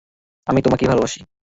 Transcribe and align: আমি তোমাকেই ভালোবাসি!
আমি 0.47 0.59
তোমাকেই 0.61 0.89
ভালোবাসি! 0.89 1.19